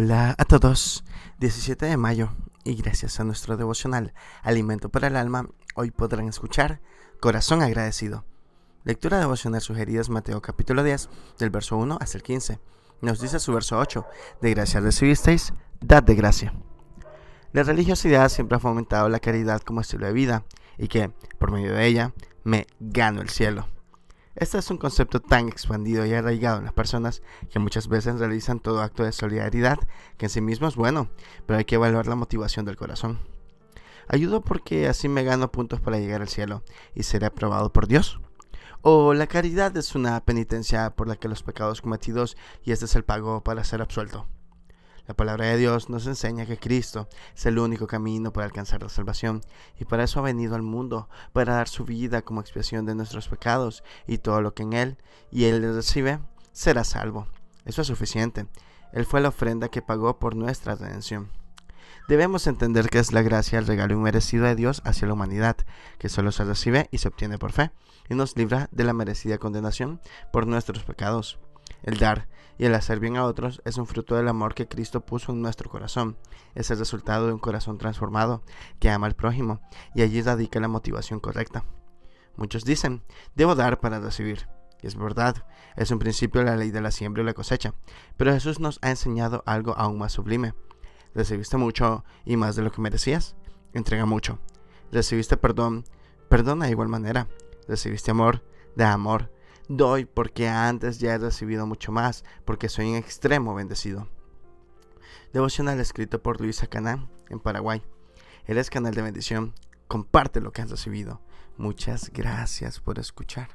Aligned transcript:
Hola 0.00 0.36
a 0.38 0.44
todos, 0.44 1.02
17 1.40 1.86
de 1.86 1.96
mayo 1.96 2.30
y 2.62 2.76
gracias 2.76 3.18
a 3.18 3.24
nuestro 3.24 3.56
devocional 3.56 4.14
Alimento 4.44 4.90
para 4.90 5.08
el 5.08 5.16
Alma, 5.16 5.48
hoy 5.74 5.90
podrán 5.90 6.28
escuchar 6.28 6.80
Corazón 7.18 7.62
agradecido. 7.62 8.24
Lectura 8.84 9.18
devocional 9.18 9.60
sugerida 9.60 10.00
es 10.00 10.08
Mateo 10.08 10.40
capítulo 10.40 10.84
10, 10.84 11.08
del 11.40 11.50
verso 11.50 11.76
1 11.76 11.98
hasta 12.00 12.16
el 12.16 12.22
15. 12.22 12.60
Nos 13.00 13.20
dice 13.20 13.40
su 13.40 13.52
verso 13.52 13.76
8, 13.76 14.06
de 14.40 14.50
gracia 14.54 14.78
recibisteis, 14.78 15.52
dad 15.80 16.04
de 16.04 16.14
gracia. 16.14 16.54
La 17.52 17.64
religiosidad 17.64 18.28
siempre 18.28 18.56
ha 18.56 18.60
fomentado 18.60 19.08
la 19.08 19.18
caridad 19.18 19.62
como 19.62 19.80
estilo 19.80 20.06
de 20.06 20.12
vida 20.12 20.44
y 20.76 20.86
que, 20.86 21.10
por 21.40 21.50
medio 21.50 21.72
de 21.74 21.84
ella, 21.84 22.14
me 22.44 22.68
gano 22.78 23.20
el 23.20 23.30
cielo. 23.30 23.66
Este 24.40 24.56
es 24.56 24.70
un 24.70 24.78
concepto 24.78 25.18
tan 25.20 25.48
expandido 25.48 26.06
y 26.06 26.14
arraigado 26.14 26.58
en 26.58 26.64
las 26.64 26.72
personas 26.72 27.22
que 27.50 27.58
muchas 27.58 27.88
veces 27.88 28.20
realizan 28.20 28.60
todo 28.60 28.82
acto 28.82 29.02
de 29.02 29.10
solidaridad 29.10 29.80
que 30.16 30.26
en 30.26 30.30
sí 30.30 30.40
mismo 30.40 30.68
es 30.68 30.76
bueno, 30.76 31.08
pero 31.44 31.58
hay 31.58 31.64
que 31.64 31.74
evaluar 31.74 32.06
la 32.06 32.14
motivación 32.14 32.64
del 32.64 32.76
corazón. 32.76 33.18
¿Ayudo 34.06 34.40
porque 34.40 34.86
así 34.86 35.08
me 35.08 35.24
gano 35.24 35.50
puntos 35.50 35.80
para 35.80 35.98
llegar 35.98 36.20
al 36.20 36.28
cielo 36.28 36.62
y 36.94 37.02
seré 37.02 37.26
aprobado 37.26 37.72
por 37.72 37.88
Dios? 37.88 38.20
¿O 38.80 39.12
la 39.12 39.26
caridad 39.26 39.76
es 39.76 39.96
una 39.96 40.24
penitencia 40.24 40.90
por 40.90 41.08
la 41.08 41.16
que 41.16 41.26
los 41.26 41.42
pecados 41.42 41.82
cometidos 41.82 42.36
y 42.62 42.70
este 42.70 42.84
es 42.84 42.94
el 42.94 43.02
pago 43.02 43.42
para 43.42 43.64
ser 43.64 43.82
absuelto? 43.82 44.28
La 45.08 45.14
palabra 45.14 45.46
de 45.46 45.56
Dios 45.56 45.88
nos 45.88 46.06
enseña 46.06 46.44
que 46.44 46.58
Cristo 46.58 47.08
es 47.34 47.46
el 47.46 47.58
único 47.58 47.86
camino 47.86 48.30
para 48.30 48.44
alcanzar 48.44 48.82
la 48.82 48.90
salvación 48.90 49.40
y 49.80 49.86
para 49.86 50.04
eso 50.04 50.20
ha 50.20 50.22
venido 50.22 50.54
al 50.54 50.60
mundo, 50.60 51.08
para 51.32 51.54
dar 51.54 51.66
su 51.66 51.86
vida 51.86 52.20
como 52.20 52.42
expiación 52.42 52.84
de 52.84 52.94
nuestros 52.94 53.26
pecados 53.26 53.82
y 54.06 54.18
todo 54.18 54.42
lo 54.42 54.52
que 54.52 54.64
en 54.64 54.74
Él 54.74 54.98
y 55.32 55.44
Él 55.44 55.62
recibe 55.74 56.18
será 56.52 56.84
salvo. 56.84 57.26
Eso 57.64 57.80
es 57.80 57.88
suficiente. 57.88 58.48
Él 58.92 59.06
fue 59.06 59.22
la 59.22 59.30
ofrenda 59.30 59.70
que 59.70 59.80
pagó 59.80 60.18
por 60.18 60.36
nuestra 60.36 60.74
redención. 60.74 61.30
Debemos 62.06 62.46
entender 62.46 62.90
que 62.90 62.98
es 62.98 63.10
la 63.10 63.22
gracia 63.22 63.58
el 63.58 63.66
regalo 63.66 63.94
inmerecido 63.94 64.44
de 64.44 64.56
Dios 64.56 64.82
hacia 64.84 65.08
la 65.08 65.14
humanidad, 65.14 65.56
que 65.98 66.10
solo 66.10 66.32
se 66.32 66.44
recibe 66.44 66.86
y 66.90 66.98
se 66.98 67.08
obtiene 67.08 67.38
por 67.38 67.52
fe, 67.52 67.70
y 68.10 68.14
nos 68.14 68.36
libra 68.36 68.68
de 68.72 68.84
la 68.84 68.92
merecida 68.92 69.38
condenación 69.38 70.02
por 70.32 70.46
nuestros 70.46 70.84
pecados. 70.84 71.38
El 71.82 71.98
dar 71.98 72.28
y 72.58 72.64
el 72.64 72.74
hacer 72.74 72.98
bien 73.00 73.16
a 73.16 73.24
otros 73.24 73.62
es 73.64 73.78
un 73.78 73.86
fruto 73.86 74.16
del 74.16 74.28
amor 74.28 74.54
que 74.54 74.66
Cristo 74.66 75.00
puso 75.00 75.32
en 75.32 75.40
nuestro 75.40 75.70
corazón. 75.70 76.18
Es 76.54 76.70
el 76.70 76.78
resultado 76.78 77.26
de 77.26 77.32
un 77.32 77.38
corazón 77.38 77.78
transformado 77.78 78.42
que 78.80 78.90
ama 78.90 79.06
al 79.06 79.14
prójimo 79.14 79.60
y 79.94 80.02
allí 80.02 80.20
radica 80.20 80.58
la 80.60 80.68
motivación 80.68 81.20
correcta. 81.20 81.64
Muchos 82.36 82.64
dicen, 82.64 83.02
debo 83.34 83.54
dar 83.54 83.80
para 83.80 84.00
recibir. 84.00 84.48
Y 84.80 84.86
es 84.86 84.96
verdad, 84.96 85.44
es 85.76 85.90
un 85.90 85.98
principio 85.98 86.42
la 86.42 86.56
ley 86.56 86.70
de 86.70 86.80
la 86.80 86.92
siembra 86.92 87.22
y 87.22 87.26
la 87.26 87.34
cosecha. 87.34 87.74
Pero 88.16 88.32
Jesús 88.32 88.60
nos 88.60 88.78
ha 88.82 88.90
enseñado 88.90 89.42
algo 89.46 89.76
aún 89.76 89.98
más 89.98 90.12
sublime. 90.12 90.54
Recibiste 91.14 91.56
mucho 91.56 92.04
y 92.24 92.36
más 92.36 92.54
de 92.54 92.62
lo 92.62 92.70
que 92.70 92.80
merecías. 92.80 93.34
Entrega 93.72 94.06
mucho. 94.06 94.38
Recibiste 94.92 95.36
perdón. 95.36 95.84
Perdona 96.28 96.66
de 96.66 96.72
igual 96.72 96.88
manera. 96.88 97.28
Recibiste 97.66 98.10
amor. 98.10 98.44
De 98.76 98.84
amor 98.84 99.30
doy 99.68 100.04
porque 100.04 100.48
antes 100.48 100.98
ya 100.98 101.14
he 101.14 101.18
recibido 101.18 101.66
mucho 101.66 101.92
más, 101.92 102.24
porque 102.44 102.68
soy 102.68 102.88
en 102.88 102.96
extremo 102.96 103.54
bendecido. 103.54 104.08
Devocional 105.32 105.78
escrito 105.78 106.22
por 106.22 106.40
Luisa 106.40 106.66
Caná 106.66 107.06
en 107.28 107.38
Paraguay. 107.38 107.82
Eres 108.46 108.70
canal 108.70 108.94
de 108.94 109.02
bendición. 109.02 109.54
Comparte 109.86 110.40
lo 110.40 110.52
que 110.52 110.62
has 110.62 110.70
recibido. 110.70 111.20
Muchas 111.56 112.10
gracias 112.12 112.80
por 112.80 112.98
escuchar. 112.98 113.50